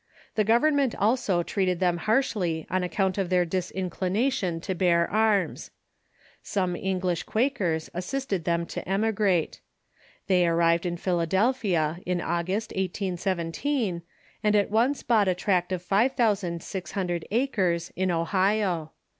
The 0.33 0.43
government 0.43 0.95
also 0.95 1.43
treated 1.43 1.79
them 1.79 1.97
harshly 1.97 2.65
on 2.71 2.81
account 2.81 3.19
of 3.19 3.29
their 3.29 3.45
disinclination 3.45 4.59
to 4.61 4.73
bear 4.73 5.07
arms. 5.07 5.69
Some 6.41 6.75
English 6.75 7.21
Quakers 7.21 7.87
assisted 7.93 8.43
them 8.43 8.65
to 8.65 8.89
emigrate. 8.89 9.61
They 10.25 10.47
arrived 10.47 10.87
in 10.87 10.97
Philadelphia 10.97 11.99
in 12.03 12.19
August, 12.19 12.71
1817, 12.71 14.01
and 14.43 14.55
at 14.55 14.71
once 14.71 15.03
bought 15.03 15.27
a 15.27 15.35
tract 15.35 15.71
of 15.71 15.83
five 15.83 16.13
thousand 16.13 16.63
six 16.63 16.93
hundred 16.93 17.27
acres 17.29 17.91
in 17.95 18.09
Ohio. 18.09 18.93